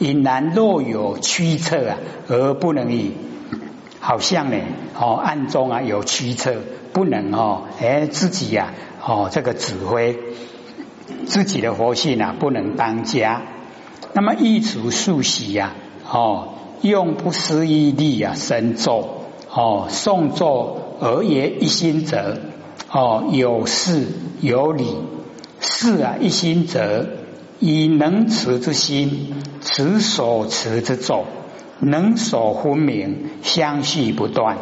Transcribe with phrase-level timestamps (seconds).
[0.00, 1.96] 引然若有驱策啊，
[2.28, 3.12] 而不能以，
[3.98, 4.56] 好像呢，
[4.96, 6.54] 哦，暗中啊有驱策，
[6.92, 8.72] 不能哦，哎，自己呀，
[9.04, 10.16] 哦，这个指挥
[11.26, 13.42] 自己的佛性啊，不能当家。
[14.12, 15.74] 那么易除数喜呀，
[16.08, 22.38] 哦，用不思议力啊，神咒哦，诵咒而言一心者，
[22.92, 24.06] 哦，有事
[24.40, 24.86] 有理，
[25.58, 27.06] 事啊一心者。
[27.60, 29.34] 以能持之心
[29.78, 31.24] 持所持之咒，
[31.78, 34.58] 能所分明，相续不断。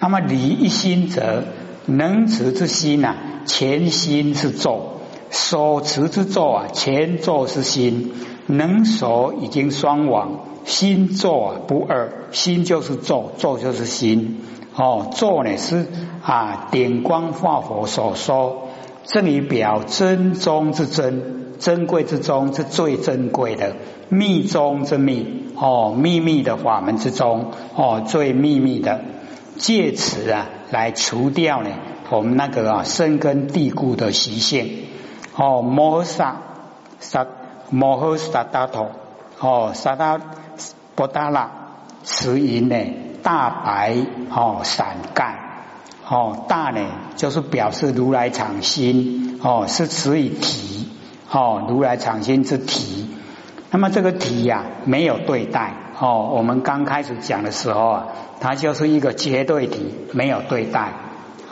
[0.00, 1.44] 那么离一心则
[1.86, 3.14] 能持之心呐，
[3.46, 4.96] 全心是咒；
[5.30, 8.12] 所持之咒啊，全咒是心。
[8.48, 14.40] 能所已经双亡，心咒啊不二，心就是咒，咒就是心。
[14.74, 15.86] 哦，咒呢是
[16.24, 18.66] 啊点光化佛所说，
[19.04, 21.49] 这里表真中之真。
[21.60, 23.76] 珍贵之中是最珍贵的，
[24.08, 29.02] 密中之密哦，秘密的法门之中哦，最秘密的，
[29.58, 31.68] 借此啊来除掉呢
[32.08, 34.86] 我们那个啊深根蒂固的习性
[35.36, 36.36] 哦，摩诃萨
[36.98, 37.26] 萨
[37.68, 38.90] 摩诃萨达陀
[39.38, 40.18] 哦，萨达
[40.94, 41.50] 波达拉
[42.02, 42.76] 持银呢
[43.22, 43.96] 大白
[44.34, 45.38] 哦伞盖
[46.08, 46.80] 哦大呢
[47.16, 50.79] 就是表示如来藏心哦是持以体。
[51.32, 53.08] 哦，如来藏心之体，
[53.70, 56.32] 那么这个体呀没有对待哦。
[56.34, 58.06] 我们刚开始讲的时候啊，
[58.40, 60.92] 它就是一个绝对体，没有对待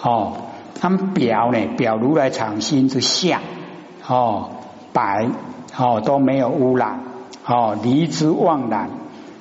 [0.02, 0.38] 哦。
[0.80, 3.40] 他们表呢，表如来藏心之相
[4.06, 4.50] 哦，
[4.92, 5.28] 白
[5.76, 7.00] 哦都没有污染
[7.46, 8.90] 哦，离之妄然。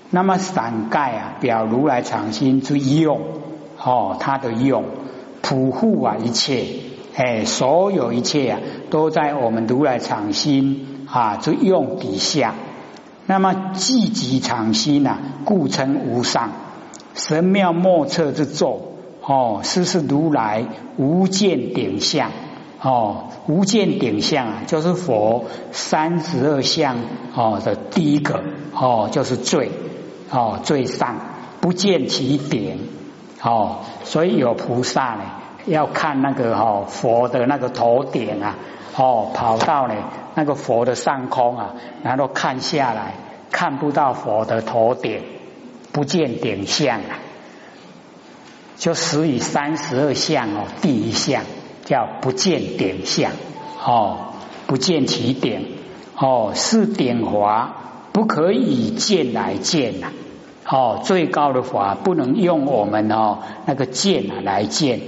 [0.10, 3.22] 那么伞盖啊，表如来藏心之用
[3.84, 4.86] 哦，它的用
[5.42, 6.66] 普护啊一切。
[7.18, 8.60] 哎，所有一切啊，
[8.92, 12.54] 都在我们如来藏心啊之用底下。
[13.26, 16.52] 那么积极藏心呐，故称无上
[17.16, 20.64] 神妙莫测之咒哦，是是如来
[20.98, 22.30] 无见顶相
[22.80, 26.98] 哦，无见顶相啊，就是佛三十二相
[27.34, 29.72] 哦的第一个哦，就是最
[30.30, 31.16] 哦最上
[31.61, 32.78] 不见其顶
[33.42, 35.23] 哦，所以有菩萨呢。
[35.67, 38.55] 要看那个哈佛的那个头顶啊，
[38.95, 39.95] 哦，跑到呢
[40.33, 43.14] 那个佛的上空啊，然后看下来，
[43.52, 45.22] 看不到佛的头顶，
[45.92, 47.20] 不见顶相啊，
[48.78, 51.44] 就十以三十二相哦，第一项
[51.84, 53.32] 叫不见顶相
[53.84, 54.34] 哦，
[54.67, 55.78] 不见其顶
[56.16, 57.73] 哦，是顶华
[58.14, 60.08] 不可以见来见呐，
[60.66, 65.02] 哦，最高的法不能用我们哦那个见啊来见。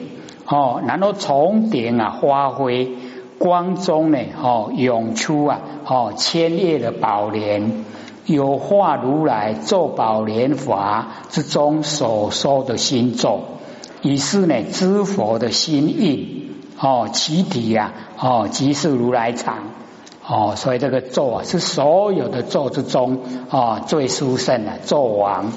[0.52, 2.98] 哦，然后从顶啊发挥
[3.38, 7.86] 光中呢，哦涌出啊，哦千叶的宝莲，
[8.26, 13.42] 有化如来咒宝莲华之中所说的心咒，
[14.02, 16.50] 以是呢知佛的心印，
[16.80, 19.56] 哦其体呀，哦即是如来藏，
[20.28, 23.20] 哦所以这个咒啊是所有的咒之中
[23.52, 25.52] 啊最殊胜的咒王。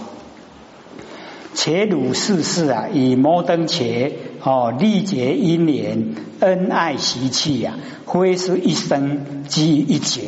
[1.55, 7.75] 且汝世事啊，以摩登伽哦，历劫因缘恩爱习气呀，
[8.07, 10.23] 非是一生即一劫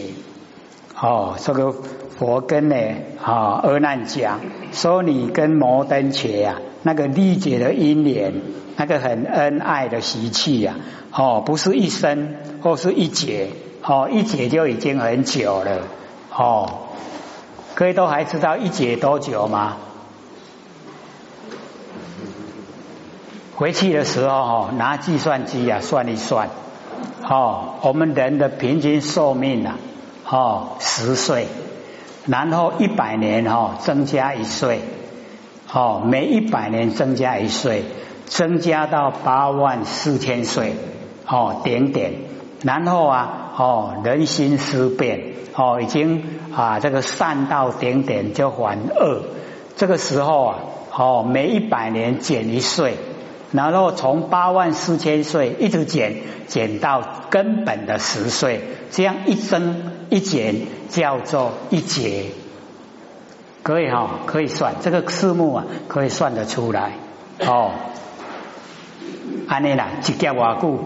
[1.00, 1.34] 哦。
[1.38, 2.76] 这个佛跟呢
[3.22, 4.40] 啊，阿难讲
[4.72, 8.34] 说，你跟摩登伽呀，那个历劫的因缘，
[8.76, 10.76] 那个很恩爱的习气呀，
[11.12, 13.48] 哦，不是一生或是一劫
[13.82, 15.82] 哦，一劫就已经很久了
[16.32, 16.80] 哦。
[17.74, 19.78] 各位都还知道一劫多久吗？
[23.56, 26.48] 回去的时候哦，拿计算机啊算一算，
[27.22, 29.76] 哦，我们人的平均寿命啊，
[30.28, 31.46] 哦十岁，
[32.26, 34.80] 然后一百年哦增加一岁，
[35.72, 37.84] 哦每一百年增加一岁，
[38.26, 40.74] 增加到八万四千岁，
[41.24, 42.12] 哦点点，
[42.64, 49.22] 然后啊哦人心思变，哦已经啊这个善到点点就还恶，
[49.76, 50.56] 这个时候啊
[50.92, 52.96] 哦每一百年减一岁。
[53.54, 56.16] 然后从八万四千岁一直减
[56.48, 58.60] 减到根本的十岁，
[58.90, 60.56] 这样一增一减
[60.88, 62.24] 叫做一劫，
[63.62, 66.94] 可以哈，可以算这个数目啊，可以算得出来。
[67.46, 67.70] 哦。
[69.46, 70.80] 安尼啦，一劫瓦故，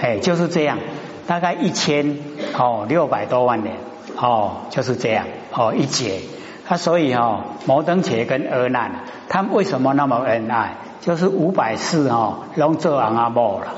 [0.00, 0.78] 哎，就是这样，
[1.26, 2.20] 大概一千
[2.56, 3.76] 哦六百多万年。
[4.16, 5.26] 哦，就是这样。
[5.52, 6.20] 哦一劫。
[6.68, 8.90] 他所以哦，摩登伽跟阿难，
[9.30, 10.76] 他们为什么那么恩爱？
[11.00, 13.68] 就是五百世哦，拢做阿阿婆了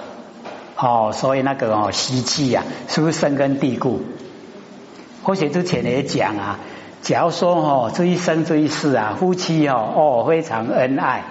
[0.75, 4.00] 哦，所以那个哦习气呀，是不是生根蒂固？
[5.22, 6.58] 或许之前也讲啊，
[7.00, 11.22] 假如说哦这一生这一世啊，夫妻哦哦非常恩爱，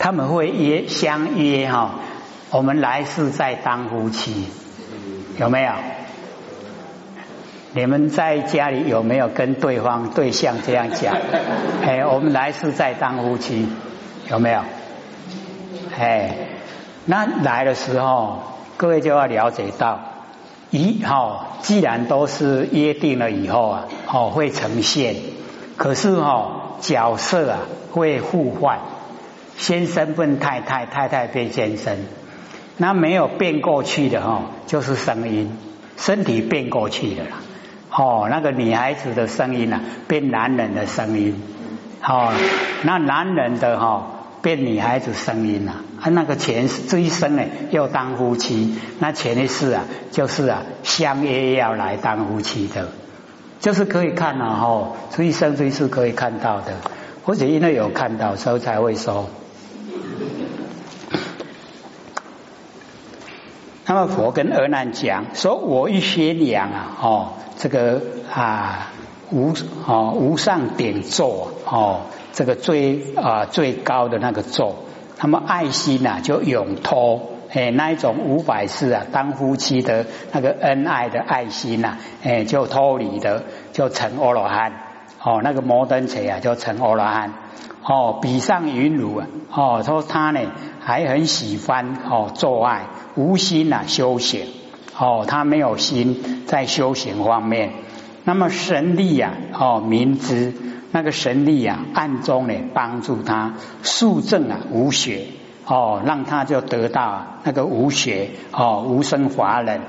[0.00, 1.92] 他们会约相约哈，
[2.50, 4.48] 我们来世再当夫妻，
[5.38, 5.70] 有没有？
[7.74, 11.14] 你们在家里有没有跟对方对象这样讲？
[11.84, 13.68] 哎，我们来世再当夫妻，
[14.30, 14.60] 有没有？
[15.98, 16.34] 哎，
[17.04, 18.38] 那来的时候，
[18.78, 20.00] 各位就要了解到，
[20.70, 25.16] 一哈，既然都是约定了以后啊，哦会呈现，
[25.76, 27.58] 可是哈角色啊
[27.92, 28.78] 会互换，
[29.58, 31.98] 先生变太太，太太变先生，
[32.78, 35.58] 那没有变过去的哈，就是声音，
[35.98, 37.42] 身体变过去的啦。
[37.90, 41.40] 哦，那个女孩子的声音啊，变男人的声音，
[42.02, 42.32] 哦，
[42.82, 44.06] 那男人的哈
[44.42, 52.88] 变女孩子声音啊，啊，那个前世这一生呢要当夫妻，那前一世啊就是啊相约要来当夫妻的，
[53.60, 56.74] 就是可以看啊，哦，这一生这一世可以看到的，
[57.24, 59.28] 或者因为有看到，所以才会说。
[63.88, 68.00] 那么佛跟阿难讲说：“我一宣扬啊，哦。”这个
[68.32, 68.92] 啊
[69.32, 69.52] 无
[69.84, 72.02] 哦无上顶座哦，
[72.32, 74.76] 这个最啊最高的那个座，
[75.20, 83.42] 那么爱心呐就永脱哎那一种五百世啊当夫妻的那个恩爱的爱心呐哎就脱离的
[83.72, 84.72] 就成阿罗汉
[85.20, 87.32] 哦那个摩登者啊就成阿罗汉
[87.88, 90.40] 哦比上云如啊哦说他呢
[90.80, 92.86] 还很喜欢哦做爱
[93.16, 94.42] 无心呐修行。
[95.00, 97.70] 哦，他没有心在修行方面。
[98.24, 100.52] 那么神力呀，哦，明知
[100.90, 103.54] 那个神力呀，暗中呢帮助他
[103.84, 105.26] 速证啊无学
[105.66, 109.82] 哦，让他就得到那个无学哦无生华忍。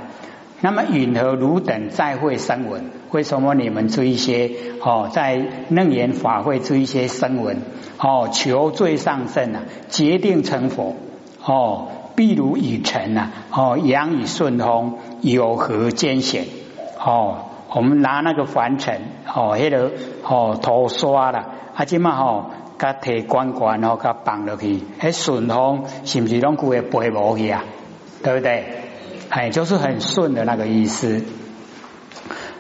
[0.62, 4.52] 那么允和汝等再会声闻，为什么你们这一些
[4.82, 7.58] 哦在楞严法会这一些声闻
[7.98, 10.96] 哦求最上圣啊，决定成佛
[11.44, 11.88] 哦。
[12.16, 16.48] 譬如以尘呐，哦，阳以顺风，有何艰险？
[17.00, 19.92] 哦，我们拿那个凡尘，哦，迄个
[20.24, 21.46] 哦，涂刷啦，
[21.76, 27.64] 啊，即嘛吼，甲提罐罐，哦甲放落去，迄顺风是不是拢故会飞无去啊？
[28.22, 28.66] 对不对？
[29.30, 31.24] 哎，就是很顺的那个意思。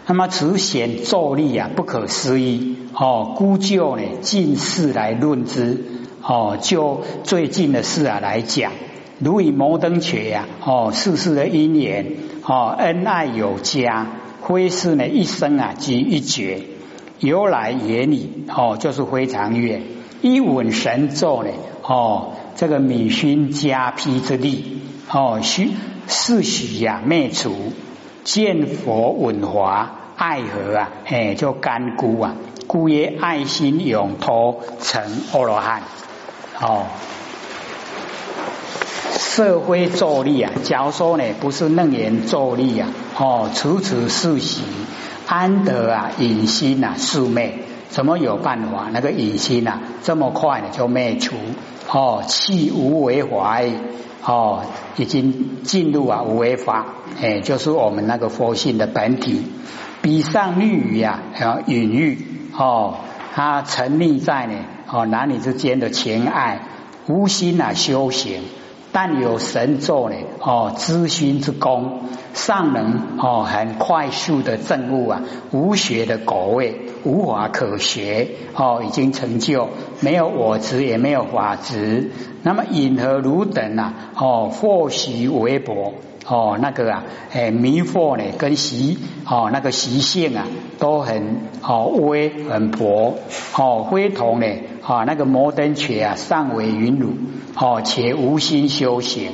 [0.09, 3.35] 那么此显咒力啊，不可思议哦。
[3.37, 5.85] 孤就呢，近世来论之，
[6.23, 8.71] 哦，就最近的事啊来讲。
[9.19, 12.13] 如以摩登伽呀，哦，世世的姻缘，
[12.43, 14.07] 哦，恩爱有加，
[14.41, 16.63] 非是呢一生啊即一绝，
[17.19, 19.83] 由来言里，哦，就是非常远。
[20.23, 21.51] 一吻神咒呢，
[21.83, 24.79] 哦，这个米熏加披之力，
[25.11, 25.69] 哦，许
[26.07, 27.53] 是许呀灭除，
[28.23, 32.35] 见佛闻华爱河啊，哎，就干枯啊，
[32.67, 35.81] 故曰爱心永脱成阿罗汉，
[36.61, 36.85] 哦。
[39.17, 44.63] 社会助力啊，假如说呢，不是楞严助力啊，哦，处处是喜，
[45.27, 47.59] 安得啊隐心啊速灭？
[47.89, 48.89] 怎么有办法？
[48.91, 51.35] 那个隐心啊，这么快呢就灭除？
[51.91, 53.71] 哦，气无为怀，
[54.23, 54.63] 哦，
[54.97, 56.85] 已经进入啊五为法，
[57.21, 59.43] 哎，就是我们那个佛性的本体。
[60.01, 62.17] 比上律语啊，啊隐喻
[62.57, 62.95] 哦，
[63.33, 64.55] 他沉溺在呢
[64.91, 66.61] 哦男女之间的情爱，
[67.07, 68.41] 无心啊修行。
[69.01, 72.01] 但有神咒呢，哦，知心之功，
[72.33, 75.21] 尚能哦很快速的证悟啊，
[75.53, 79.69] 无学的果位，无法可学哦，已经成就，
[80.01, 82.11] 没有我执，也没有法执。
[82.43, 85.93] 那么引和如等啊，哦，或许微薄
[86.29, 90.45] 哦，那个啊，哎，迷惑呢，跟习哦那个习性啊，
[90.77, 93.17] 都很哦微很薄
[93.57, 94.45] 哦，非同呢
[94.83, 97.13] 啊那个摩登却啊，尚为云汝。
[97.55, 99.31] 哦，且无心修行，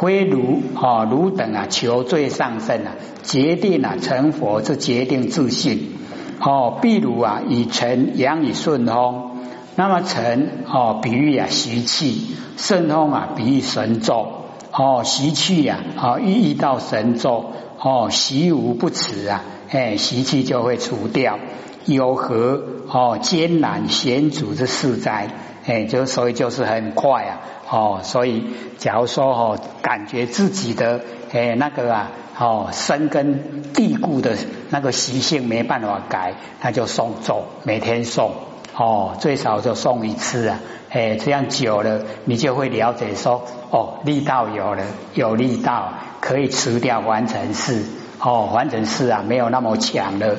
[0.00, 2.92] 非如啊汝等啊求罪上身啊，
[3.24, 5.98] 决定啊成佛之决定自信。
[6.40, 9.32] 哦，譬如啊以尘阳以顺风，
[9.74, 14.28] 那么尘哦比喻啊习气，顺风啊比喻神咒。
[14.72, 21.38] 哦，习气呀啊遇到神咒，哦习无不辞啊，哎习气就会除掉。
[21.84, 25.28] 有何哦艰难险阻之事哉？
[25.66, 27.40] 哎，就所以就是很快啊。
[27.70, 28.44] 哦，所以
[28.78, 31.00] 假如说哦，感觉自己的
[31.32, 34.36] 诶那个啊，哦深根蒂固的
[34.70, 38.32] 那个习性没办法改，那就送咒，每天送
[38.78, 47.82] 哦，最少就送一次啊，诶这样久了，你就会了解说哦，力道有了，有力道可以辞掉完成式
[48.20, 50.36] 哦，完成式啊没有那么强了。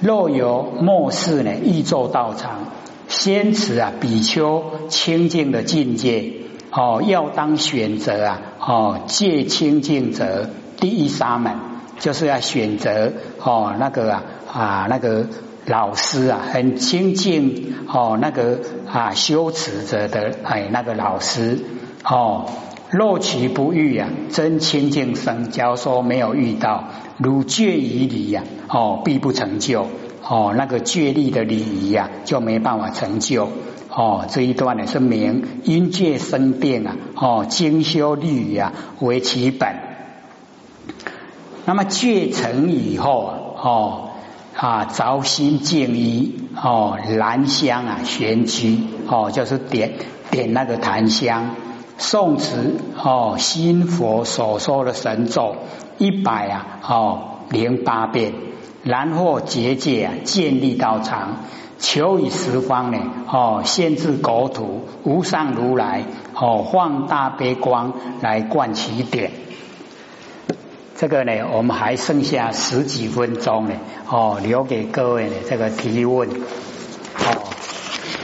[0.00, 2.66] 若有末世呢，欲做道场，
[3.06, 6.32] 先持啊比丘清净的境界
[6.72, 10.50] 哦，要当选择啊哦，戒清净者
[10.80, 11.54] 第一沙门，
[12.00, 14.22] 就是要选择哦那个啊
[14.52, 15.26] 啊那个
[15.66, 21.58] 老师啊，很清净哦那个啊修持者的哎那个老师
[22.04, 22.46] 哦。
[22.88, 25.50] 若其不遇啊，真清净生。
[25.50, 26.84] 假如说没有遇到，
[27.16, 29.88] 如戒仪礼呀，哦，必不成就。
[30.22, 33.50] 哦，那个戒律的礼仪呀，就没办法成就。
[33.90, 36.96] 哦，这一段呢是名因戒生变啊。
[37.16, 39.74] 哦，精修律呀啊为其本。
[41.64, 44.10] 那么戒成以后啊，哦
[44.56, 49.92] 啊，着心静一哦，兰香啊，玄居哦，就是点
[50.30, 51.50] 点那个檀香。
[51.98, 55.56] 诵持哦，心佛所说的神咒
[55.96, 58.32] 一百啊哦零八遍，
[58.82, 61.36] 然后结界啊建立道场，
[61.78, 62.98] 求以十方呢
[63.30, 69.30] 哦限制国土无上如来哦放大悲光来灌其点。
[70.98, 73.74] 这个呢，我们还剩下十几分钟呢
[74.08, 77.52] 哦，留给各位呢这个提问哦，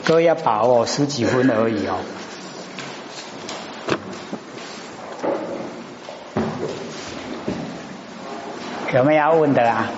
[0.07, 1.97] 各位要把握十几分而已哦。
[8.95, 9.91] 有没有要问的啊？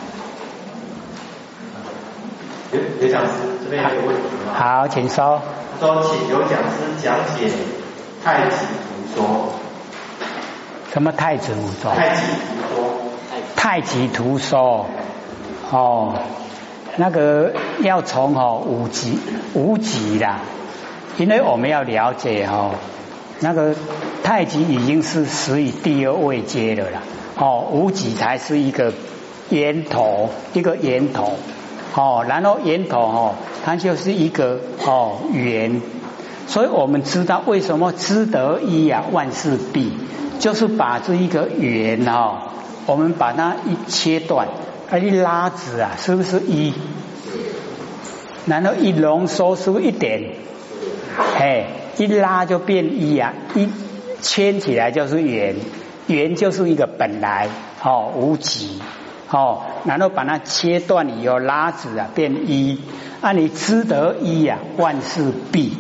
[2.73, 3.33] 刘刘讲师
[3.65, 4.55] 这边有问题吗？
[4.55, 5.41] 好，请说。
[5.79, 7.49] 说，请刘讲师讲解
[8.25, 9.64] 太极图说。
[10.95, 11.91] 什么太极图说？
[11.91, 12.39] 太极图
[12.79, 13.57] 说。
[13.57, 14.87] 太极图说。
[15.73, 16.15] 哦，
[16.95, 19.19] 那个要从哦五级
[19.55, 20.39] 五级啦，
[21.19, 22.77] 因为我们要了解哦，
[23.41, 23.75] 那个
[24.23, 27.03] 太极已经是属于第二位阶的了。
[27.39, 28.93] 哦，五级才是一个
[29.51, 31.33] 源头，一个源头。
[31.97, 33.35] 哦，然后源头哦，
[33.65, 35.83] 它就是一个哦源。
[36.47, 39.93] 所以我们知道为什么知得一啊，万事毕，
[40.39, 42.39] 就是把这一个圆哦，
[42.87, 44.49] 我们把它一切断，
[44.91, 46.73] 它一拉直啊，是不是一？
[48.47, 50.35] 然后一浓缩是不是一点？
[51.39, 53.69] 哎，一拉就变一啊，一
[54.21, 55.57] 牵起来就是圆。
[56.07, 57.49] 圆就是一个本来
[57.83, 58.79] 哦无极
[59.31, 62.79] 哦，然后把它切断以后拉直啊变一，
[63.23, 65.73] 啊你知得一呀万事毕，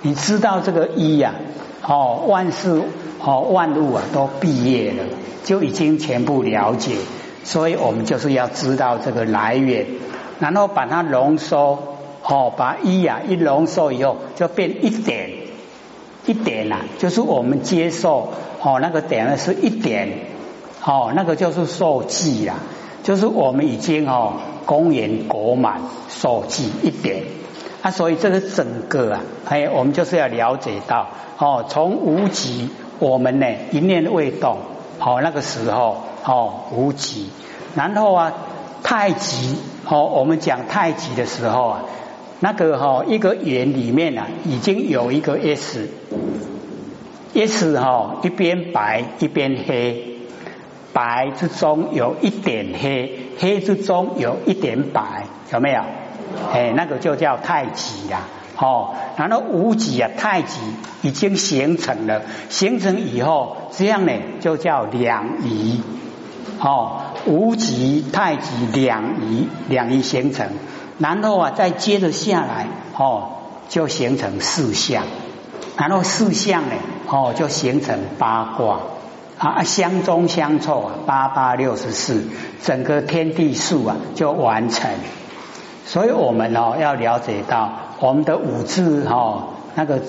[0.00, 1.34] 你知道这个一呀
[1.86, 2.80] 哦万事
[3.24, 5.04] 哦万物啊都毕业了，
[5.44, 6.96] 就已经全部了解，
[7.44, 9.86] 所以我们就是要知道这个来源，
[10.40, 15.30] 然后把它浓缩哦把一呀一浓缩以后就变一点
[16.26, 18.32] 一点呐，就是我们接受。
[18.64, 20.08] 哦，那个点呢是一点，
[20.84, 22.54] 哦，那个就是受记啦，
[23.02, 24.34] 就是我们已经哦
[24.66, 27.24] 公元国满受记一点
[27.82, 32.70] 啊，所以这个整个啊，哎，我们就是要了解到哦，从无极
[33.02, 34.58] 我们呢一念未动，
[35.00, 37.30] 哦那个时候哦无极，
[37.74, 38.32] 然后啊
[38.84, 39.56] 太极
[39.88, 41.82] 哦，我们讲太极的时候啊，
[42.38, 45.90] 那个哈一个圆里面啊已经有一个 S。
[47.34, 50.18] S 哈一边白一边黑，
[50.92, 55.80] 白之中有一点黑，黑之中有一点白，有没有？
[56.52, 58.28] 哎，那个就叫太极啦。
[58.56, 60.58] 哦，然后无极啊，太极
[61.02, 65.82] 已经形成了，形成以后，这样呢就叫两仪。
[66.60, 70.46] 哦，无极太极两仪，两仪形成，
[70.98, 73.30] 然后啊再接着下来，哦，
[73.68, 75.04] 就形成四象。
[75.76, 76.74] 然后四象呢，
[77.08, 78.78] 哦，就形成八卦
[79.38, 82.28] 啊，相中相凑啊，八八六十四，
[82.62, 84.88] 整个天地数啊就完成。
[85.84, 89.44] 所以我们哦要了解到我们的五字哦
[89.76, 90.00] 那个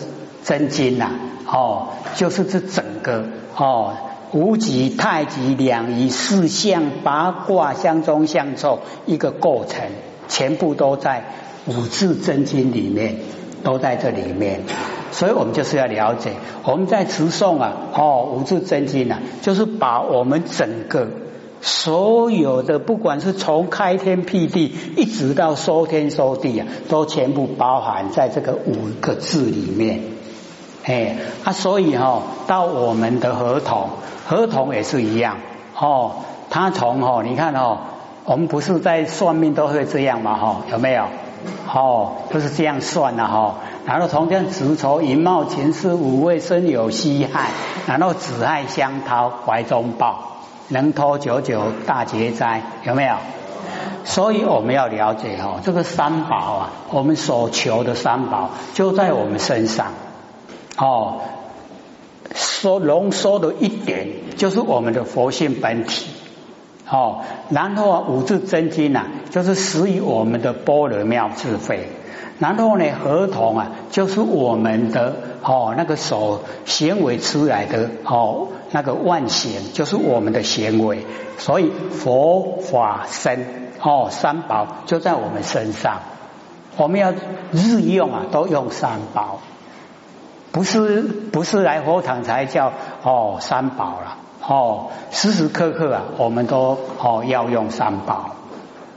[0.43, 1.11] 真经呐，
[1.45, 3.23] 哦，就是这整个
[3.55, 3.93] 哦
[4.31, 9.85] 无极太极两仪四象八卦相中相凑一个过程，
[10.27, 11.23] 全部都在
[11.67, 13.17] 五字真经里面，
[13.63, 14.61] 都在这里面。
[15.11, 16.31] 所以我们就是要了解，
[16.63, 21.07] 我们在持诵啊，哦，五字真经啊，就是把我们整个
[21.65, 30.01] 所有的，不管是从开天辟地一直到收天收地啊，都全部包含在这个五个字里面。
[30.83, 31.15] 哎，
[31.45, 33.87] 啊，所以哈，到我们的合同，
[34.27, 35.37] 合同也是一样
[35.79, 36.11] 哦。
[36.49, 37.77] 他从哦，你看哦，
[38.25, 41.05] 我们不是在算命都会这样嘛，哈，有没有？
[41.73, 43.55] 哦，都是这样算的哈。
[43.85, 47.45] 然后从这样子筹银茂前世五位身有稀罕，
[47.87, 53.15] 然后子爱香涛怀中抱，能脱九九大劫灾，有没有？
[54.05, 59.93] 所以我们要了解哦，这个三宝啊，我们所求的三宝就在我们身上
[60.77, 61.21] 哦。
[62.35, 66.07] 说浓缩的一点就是我们的佛性本体
[66.89, 71.89] 哦，然后啊五字真经呐，就是始于我们的般若妙智慧。
[72.39, 81.05] 然后呢，合同啊，就是我们的哦那个手行为出来的哦那个万行，就是我们的行为。
[81.37, 85.99] 所以佛法身哦三宝就在我们身上，
[86.75, 87.13] 我们要
[87.51, 89.39] 日用啊都用三宝，
[90.51, 92.73] 不是不是来佛堂才叫
[93.03, 98.35] 哦三宝了哦时时刻刻啊我们都哦要用三宝。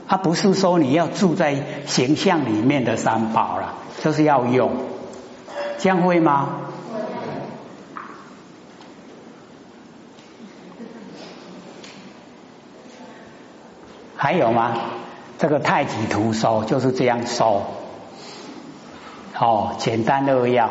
[0.07, 4.71] 他不是说你要住在形象里面的三宝了，就是要用，
[5.77, 6.49] 这样会吗？
[14.15, 14.77] 还有吗？
[15.37, 17.63] 这个太极图收就是这样收，
[19.37, 20.69] 哦，简单扼要，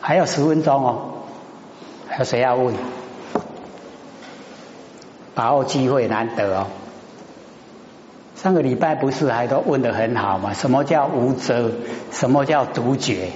[0.00, 1.24] 还有十分钟哦，
[2.06, 2.74] 还有谁要问？
[5.34, 6.66] 把握机会难得哦。
[8.42, 10.52] 上个礼拜不是还都问得很好吗？
[10.52, 11.70] 什么叫无遮？
[12.10, 13.28] 什么叫独觉？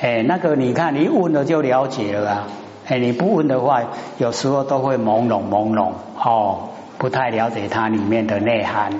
[0.00, 2.46] 哎，那个你看，你问了就了解了啊！
[2.86, 3.82] 哎，你不问的话，
[4.18, 5.90] 有时候都会朦胧朦胧
[6.22, 6.68] 哦，
[6.98, 8.92] 不太了解它里面的内涵。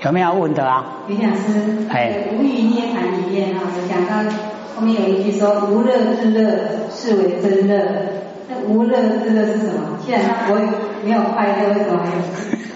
[0.00, 1.04] 有没有问的啊？
[1.06, 4.28] 李讲师，哎，无欲涅盘里面啊，有讲到
[4.74, 6.58] 后面有一句说：“无乐之乐，
[6.90, 7.84] 是为真乐。”
[8.66, 9.98] 无乐之乐是什么？
[10.04, 10.60] 既然他不会
[11.04, 12.00] 没有快乐，为什么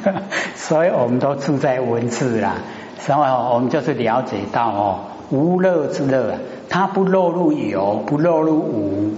[0.07, 0.13] 有？
[0.55, 2.57] 所以我们都住在文字啦，
[2.99, 4.99] 所以我们就是了解到哦，
[5.31, 6.39] 无乐之乐，
[6.69, 9.15] 它不落入有，不落入无。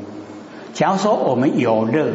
[0.75, 2.13] 假如说我们有乐，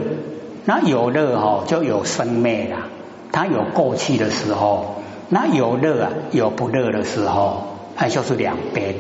[0.66, 2.88] 那有乐哦就有生灭啦，
[3.32, 4.96] 它有过去的时候，
[5.30, 7.64] 那有乐啊有不乐的时候，
[7.96, 8.96] 它就是两边。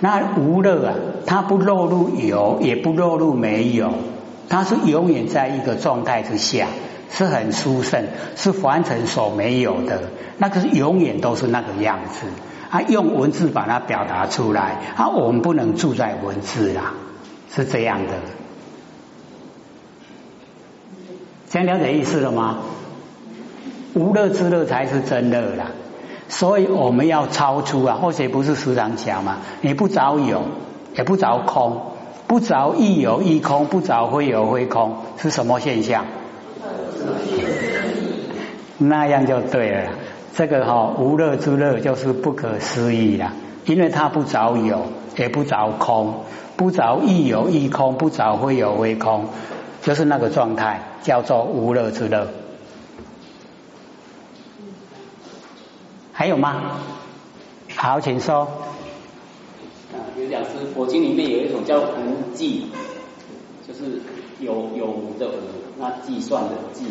[0.00, 0.94] 那无乐啊，
[1.26, 3.90] 它不落入有，也不落入没有，
[4.48, 6.66] 它是永远在一个状态之下。
[7.10, 8.04] 是很殊胜，
[8.36, 10.02] 是凡尘所没有的，
[10.36, 12.26] 那个是永远都是那个样子。
[12.68, 16.92] 啊，用文字把它表达出来，啊，我们不能住在文字啦，
[17.50, 18.12] 是这样的。
[21.48, 22.58] 这样了解意思了吗？
[23.94, 25.68] 无乐之乐才是真乐啦，
[26.28, 29.38] 所以我们要超出啊，或者不是时常讲嘛？
[29.62, 30.42] 你不着有，
[30.94, 31.92] 也不着空，
[32.28, 36.04] 不着亦有亦空，不着非有非空，是什么现象？
[38.76, 39.90] 那样就对了，
[40.36, 43.32] 这个哈无乐之乐就是不可思议了，
[43.64, 44.84] 因为它不着有，
[45.16, 46.22] 也不着空，
[46.56, 49.24] 不着亦有亦空，不着非有非空，
[49.82, 52.28] 就是那个状态叫做无乐之乐。
[56.12, 56.60] 还有吗？
[57.74, 58.48] 好，请说。
[60.30, 62.66] 讲是佛经里面有一种叫无计，
[63.66, 64.00] 就是
[64.40, 65.40] 有有无的无，
[65.78, 66.84] 那计算的计。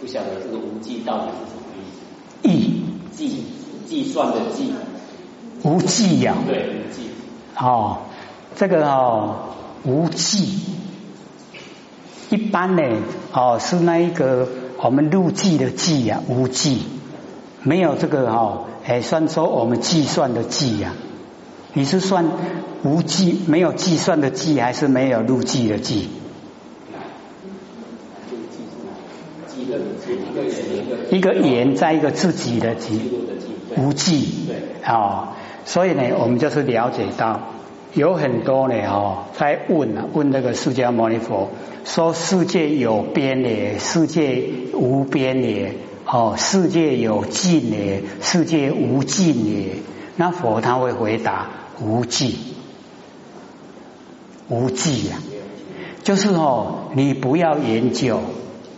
[0.00, 1.72] 不晓得这个无计到底是什么
[2.44, 2.60] 意
[3.10, 3.16] 思？
[3.16, 3.44] 计计
[3.86, 4.72] 计算的计，
[5.64, 6.36] 无计呀。
[6.46, 7.10] 对，无计。
[7.56, 7.98] 哦，
[8.54, 9.36] 这个哦，
[9.84, 10.60] 无计，
[12.30, 12.82] 一般呢，
[13.32, 14.48] 哦是那一个
[14.80, 16.82] 我们入计的计呀，无计，
[17.64, 20.92] 没有这个哈，哎，算说我们计算的计呀。
[21.78, 22.26] 你是算
[22.82, 26.08] 无计，没有计算的计，还是没有入计的计？
[31.12, 33.12] 一个言在一个自己的己
[33.76, 34.26] 无记，
[34.82, 37.42] 啊，所以呢，我们就是了解到
[37.94, 41.48] 有很多呢，哦，在问啊，问那个释迦牟尼佛，
[41.84, 45.74] 说世界有边的，世界无边的，
[46.06, 49.82] 哦，世界有尽的，世界无尽的，
[50.18, 51.46] 那佛他会回答
[51.80, 52.38] 无忌，
[54.48, 55.16] 无忌呀，
[56.02, 58.20] 就是哦，你不要研究，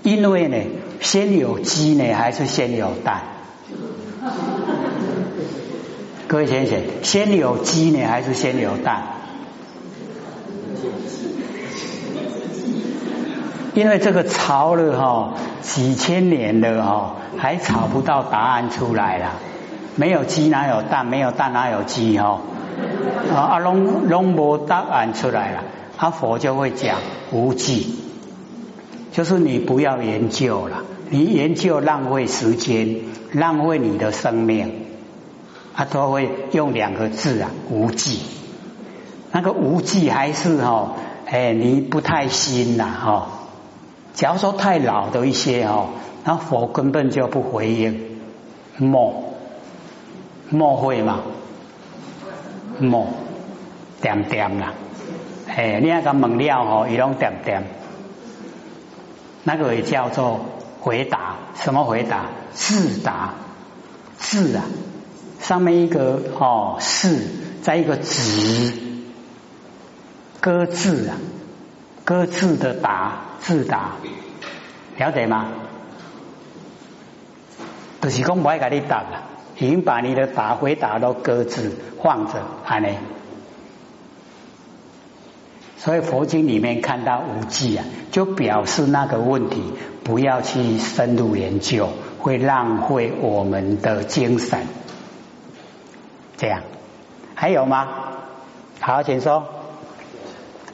[0.05, 0.57] 因为呢。
[1.01, 3.23] 先有鸡呢，还是先有蛋？
[6.29, 9.01] 各位先生，先有鸡呢，还是先有蛋？
[13.73, 19.31] 因为这个吵了哈几千年了哈，还吵不到答案出来了。
[19.97, 21.07] 没有鸡哪有蛋？
[21.07, 22.41] 没有蛋哪有鸡哈？
[23.35, 25.63] 啊，龙龙无答案出来了，
[25.97, 26.99] 阿佛就会讲
[27.33, 27.97] 无忌。
[29.13, 33.01] 就是你不要研究了，你研究浪费时间，
[33.33, 34.87] 浪费你的生命，
[35.75, 38.21] 他都会用两个字啊，无忌。
[39.33, 40.93] 那个无忌还是哈，
[41.27, 43.27] 哎，你不太新呐哈。
[44.15, 45.89] 假如说太老的一些哈，
[46.25, 48.21] 那佛根本就不回应，
[48.77, 49.30] 莫
[50.51, 51.23] 莫会嘛？
[52.79, 53.13] 莫
[54.01, 54.73] 点点啦，
[55.47, 57.63] 哎，你那个问了吼，伊拢点点，
[59.45, 60.47] 那个也叫做
[60.81, 62.27] 回答，什么回答？
[62.53, 63.35] 自答，
[64.17, 64.65] 自啊，
[65.41, 67.19] 上面一个哦是，
[67.63, 68.73] 在一个子，
[70.41, 71.17] 搁字啊，
[72.05, 73.93] 各自的答，自答，
[74.97, 75.49] 了解吗？
[78.01, 79.30] 就是讲不爱给你答了，
[79.61, 81.71] 已经把你的答回答都搁置
[82.03, 82.33] 放着，
[82.67, 82.89] 安呢。
[85.77, 89.63] 所以佛经里面看到无忌啊，就表示那个问题
[90.03, 94.67] 不要去深入研究，会浪费我们的精神。
[96.39, 96.63] 这样
[97.35, 97.87] 还有吗？
[98.81, 99.60] 好，请说。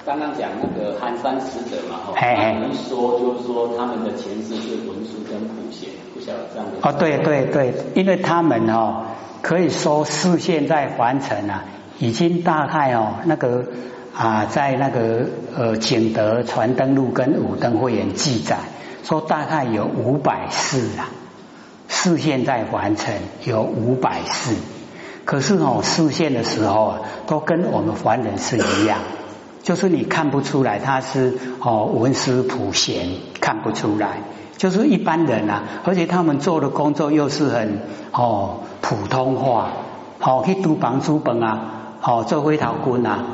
[0.07, 6.79] 刚刚讲那个寒山使者嘛，哈，他们说就是说他们的前世是文殊跟普贤，不晓得这样的。
[6.89, 9.07] 哦，对对对，因为他们哦，
[9.43, 11.65] 可以说视线在凡尘啊，
[11.99, 13.65] 已经大概哦那个
[14.15, 18.59] 啊，在那个呃景德传灯录跟五灯会员记载，
[19.03, 21.11] 说大概有五百世啊，
[21.89, 24.55] 视线在凡尘有五百世，
[25.25, 29.01] 可是哦视线的时候啊，都跟我们凡人是一样。
[29.67, 33.09] 就是你看不出来他是哦文思普贤，
[33.41, 34.19] 看不出来，
[34.57, 37.81] 就是一般人啊，而且他们做的工作又是很
[38.13, 39.73] 哦普通话，
[40.21, 43.25] 哦去督房主本啊，哦做灰头军啊，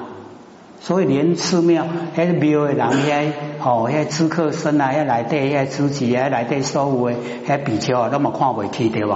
[0.81, 7.17] 所以连寺庙迄庙的人遐哦遐知客僧啊，遐来底遐主持遐来地所有的
[7.47, 9.13] 遐比丘啊，那么看不起对不？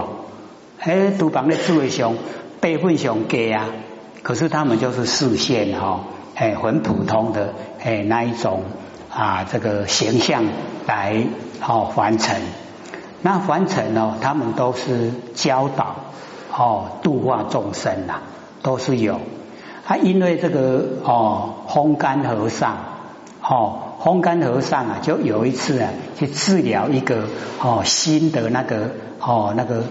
[0.85, 2.13] 迄督房的座位上
[2.61, 3.69] 辈分上低啊，
[4.23, 6.01] 可是他们就是视线哈。
[6.37, 8.63] 哎，很普通的哎那一种
[9.11, 10.45] 啊，这个形象
[10.87, 11.25] 来
[11.67, 12.37] 哦完成。
[13.23, 15.97] 那完成哦，他们都是教导
[16.55, 18.21] 哦度化众生呐，
[18.63, 19.19] 都是有。
[19.87, 22.77] 啊，因为这个哦，烘干和尚
[23.43, 27.25] 哦，烘干和尚啊，就有一次啊，去治疗一个
[27.63, 29.85] 哦新的那个哦那个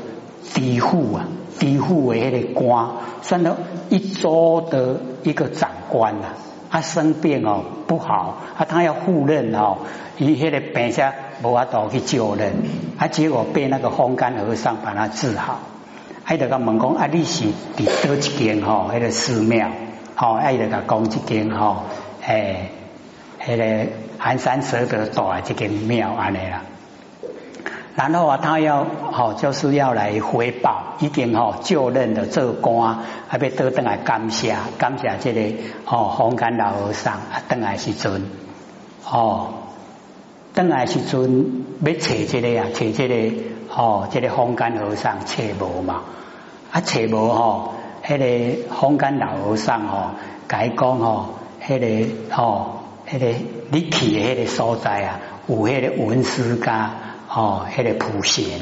[0.54, 1.26] 敌户啊，
[1.58, 2.88] 敌户为那个官，
[3.24, 3.56] 算到
[3.90, 5.70] 一周的一个长。
[5.88, 6.34] 官啊，
[6.72, 9.78] 他生病哦不好，啊他要护任哦，
[10.18, 12.54] 以迄个病下无法度去救人，
[12.98, 15.60] 啊结果被那个风干和尚把他治好。
[16.24, 17.46] 还得个问讲啊，你是
[17.78, 19.70] 伫倒一间吼，迄个寺庙，
[20.16, 21.84] 吼，还得个讲一间吼，
[22.26, 22.72] 诶，
[23.46, 26.64] 迄个寒山舍得大一间庙安尼啦。
[27.96, 38.30] 然后啊，他要好就是要来回报，一定哦就任的做官，还要得等来感谢感谢这个哦红干老和尚啊，等来时阵
[39.10, 39.48] 哦，
[40.54, 43.16] 等来时阵要找这个啊，找这个
[43.74, 46.02] 哦，这个红干和尚找无嘛，
[46.74, 50.12] 啊找无吼，迄个红干老和尚哦，
[50.50, 51.30] 改讲吼，
[51.66, 53.28] 迄个哦，迄个
[53.72, 56.92] 你去的迄个所在啊，有迄个文师家。
[57.36, 58.62] 哦，迄个普贤，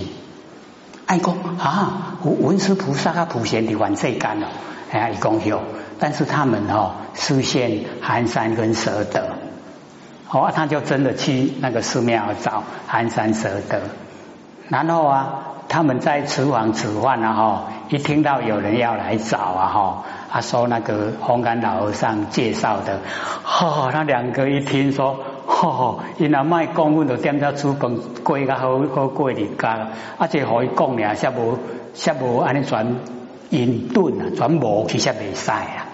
[1.05, 4.47] 爱讲啊，文殊菩萨啊，普贤的万世间哦，
[4.91, 5.61] 哎，伊讲有，
[5.99, 9.35] 但是他们哦，实现寒山跟舍得，
[10.27, 13.79] 哦，他就真的去那个寺庙找寒山舍得，
[14.69, 23.01] 然后啊，他们在厨房吃饭啊，哈，一听到有人要来找啊，哈，他说那个红干老和尚介绍的，
[23.43, 25.19] 哈，他两个一听说。
[25.71, 31.57] 吼，因阿卖讲，阮就点只煮饭过较好好过日家，啊，即可以讲俩，煞无
[31.95, 32.95] 煞无安尼全
[33.49, 35.85] 隐遁啊，全无其实未使啊，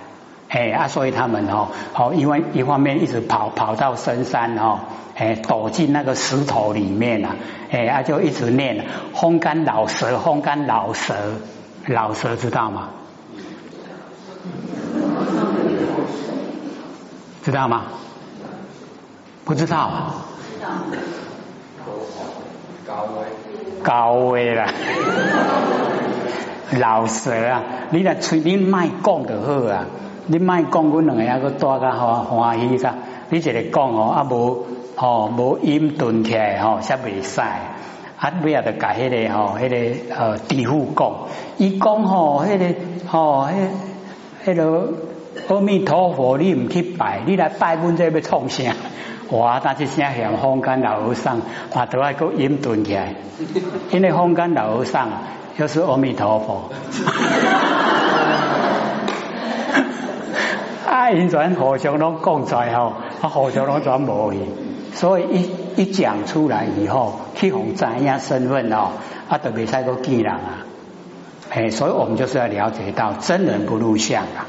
[0.49, 4.79] 嘿啊，所以他们哦，好，因为一方面一直跑跑到深山哦，
[5.15, 7.35] 诶，躲进那个石头里面啊，
[7.71, 11.13] 诶啊，就一直念风干老蛇，风干老蛇，
[11.85, 12.89] 老蛇知道吗？
[17.43, 17.83] 知道吗？
[19.49, 20.13] 不知道啊？
[22.85, 23.25] 高位，
[23.81, 24.67] 高位啦，
[26.79, 27.63] 老蛇啊！
[27.89, 29.87] 你来吹，你卖讲就好啊！
[30.27, 32.93] 你卖讲，阮两个还个大家好欢喜个。
[33.31, 37.41] 你一个讲哦，啊无哦无音顿起来吼，煞未使。
[37.41, 41.11] 啊尾啊，就甲迄个吼，迄个呃地府讲，
[41.57, 42.75] 伊讲吼，迄个
[43.07, 43.47] 吼，
[44.45, 44.93] 迄迄个
[45.49, 48.75] 阿弥陀佛，你唔去拜，你来拜阮这要创啥？
[49.31, 49.61] 哇！
[49.63, 51.41] 但是现在像风干老和尚，
[51.73, 53.13] 把头还够阴顿起来，
[53.91, 55.09] 因为风干老和尚
[55.57, 56.71] 又是阿弥陀佛，
[60.89, 64.39] 啊，因全和尚拢讲出来吼，啊，和尚拢全无去，
[64.93, 65.23] 所以
[65.75, 68.89] 一一讲出来以后，去红知影身份哦，
[69.29, 70.65] 啊，都未使个见人啊，
[71.51, 74.47] 哎，所以我们就是要了解到真人不入相啊。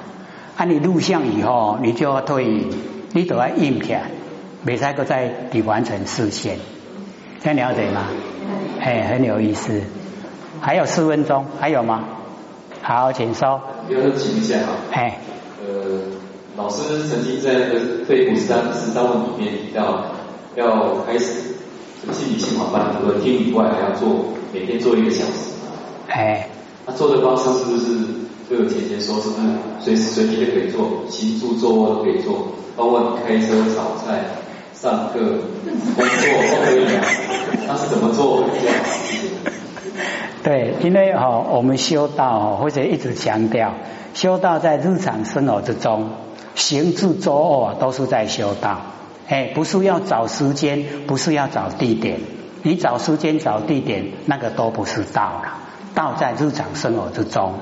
[0.56, 2.66] 啊，你入相以后，你就要对，
[3.12, 4.02] 你都要应起来，
[4.62, 6.58] 没再个在你完成视线，
[7.42, 8.08] 这样了解吗？
[8.80, 9.80] 哎，很有意思。
[10.60, 12.04] 还有四分钟，还有吗？
[12.82, 13.60] 好，请说。
[13.88, 14.72] 要请一下哈。
[14.92, 15.18] 哎。
[15.62, 16.00] 呃，
[16.56, 20.04] 老师曾经在那个《肺部十三十三问》里面提到，
[20.56, 21.54] 要开始
[22.12, 25.52] 心理性好班，除了听以外，还要做每天做一个小时。
[26.08, 26.48] 哎。
[26.86, 27.86] 那做的方式是不是
[28.48, 29.48] 就有姐姐说，是不是
[29.80, 34.24] 随时随地都可以做，行住坐卧都可以做，包括开车、炒菜、
[34.80, 37.04] 上课、工作都可以啊？
[37.68, 38.44] 那是怎么做？
[40.42, 43.74] 对，因为哈，我们修道哦或者一直强调，
[44.14, 46.12] 修道在日常生活之中，
[46.54, 48.80] 行住坐卧都是在修道。
[49.28, 52.18] 哎，不是要找时间，不是要找地点，
[52.62, 55.58] 你找时间找地点，那个都不是道了。
[55.94, 57.52] 道在日常生活之中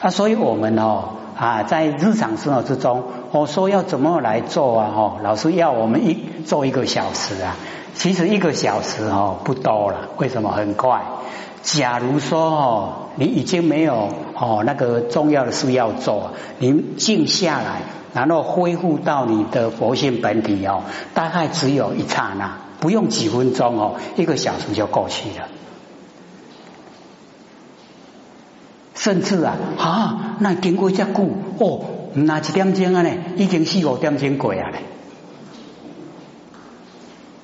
[0.00, 3.04] 啊，所以我们哦啊，在日常生活之中，
[3.36, 4.90] 我说要怎么来做啊？
[4.96, 7.54] 哦，老师要我们一做一个小时啊，
[7.94, 11.02] 其实一个小时哦不多了，为什么很快？
[11.60, 17.82] 假如说哦，你已经没有哦那个重要的事要做，你静下来，
[18.14, 25.48] 然后恢复到你的佛性本体哦，大概只有一刹那，不用几分钟哦，一个小时就过去了。
[28.94, 31.80] 甚至啊啊，那经过这故哦，
[32.18, 34.78] 那一点钟啊呢，已经四五点钟过啊嘞。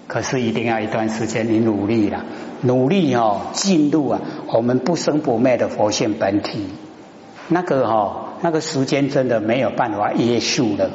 [0.07, 2.25] 可是一定要一段时间，你努力了，
[2.63, 6.69] 努力哦，进入啊，我们不生不灭的佛性本体。
[7.49, 10.91] 那个哈，那个时间真的没有办法约束了，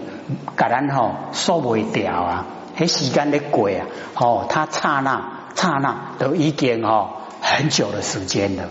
[0.55, 2.45] 感然哈受不掉啊，
[2.77, 3.85] 那时间的过啊，
[4.15, 7.11] 哦，他刹那刹那都已经哈
[7.41, 8.69] 很久的时间了。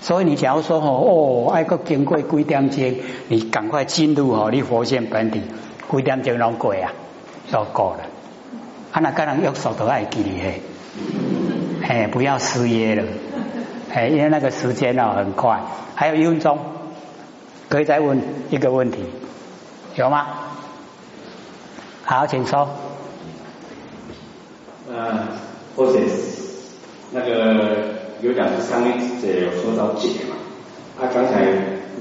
[0.00, 2.96] 所以你假如说哦哦，爱个经过几点钟，
[3.28, 5.42] 你赶快进入哦，你佛性本体，
[5.90, 6.92] 几点钟拢过啊，
[7.50, 8.04] 都过了。
[8.92, 10.62] 啊，那个人约束都爱记嘿，
[11.82, 13.02] 哎，不要失约了，
[13.92, 15.60] 哎，因为那个时间哦很快，
[15.94, 16.58] 还有一分钟，
[17.68, 19.04] 可以再问一个问题，
[19.96, 20.26] 有吗？
[22.04, 22.68] 好，请说。
[24.88, 25.26] 嗯，
[25.74, 25.98] 或者
[27.10, 30.36] 那个有讲是上面者有说到解嘛，
[31.00, 31.46] 啊，刚才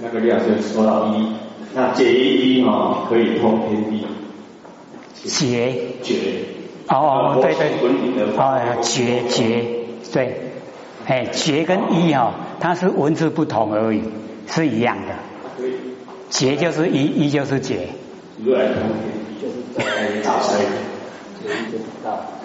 [0.02, 1.34] 那个李老师说到一，
[1.74, 4.06] 那解一一哈可以通天地，
[5.24, 5.74] 解。
[6.02, 6.16] 解。
[6.88, 7.72] 哦，对对，
[8.38, 9.66] 哦，解解，
[10.14, 10.52] 对，
[11.08, 14.04] 哎，解跟一哈，它是文字不同而已，
[14.48, 15.16] 是一样的。
[16.30, 17.88] 解就是一，一就是绝。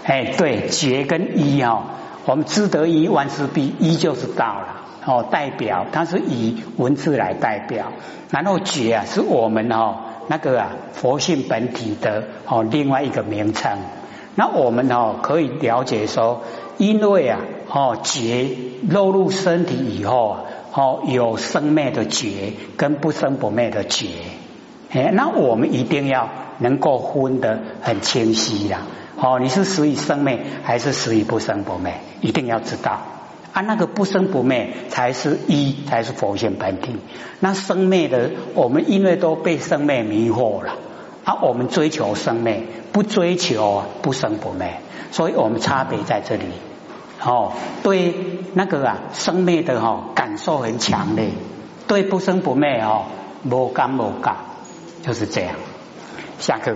[0.04, 1.84] 哎，对，解跟一哈，
[2.26, 7.92] 我们知得一万事毕，一就是道了哦，代表它是以文字来代表，
[8.30, 9.96] 然后绝啊是我们哦
[10.28, 13.78] 那个啊佛性本体的哦另外一个名称。
[14.36, 16.42] 那我们哦可以了解说，
[16.76, 18.48] 因为啊哦觉
[18.88, 20.40] 落入身体以后啊
[20.72, 24.06] 哦有生灭的觉跟不生不灭的觉，
[24.90, 26.28] 哎那我们一定要
[26.58, 28.82] 能够分得很清晰啦。
[29.20, 33.00] 哦你是属于生灭还是属于不生不灭，一定要知道
[33.52, 36.96] 啊那个不生不灭才是一才是佛性本体，
[37.40, 40.72] 那生灭的我们因为都被生灭迷惑了。
[41.22, 44.80] 啊，我们追求生灭，不追求不生不灭，
[45.12, 46.44] 所以我们差别在这里。
[47.22, 47.52] 哦，
[47.82, 48.14] 对
[48.54, 51.28] 那个啊生灭的哈感受很强烈，
[51.86, 53.04] 对不生不灭哦
[53.44, 54.36] 无感无感，
[55.02, 55.56] 就是这样。
[56.38, 56.68] 下课。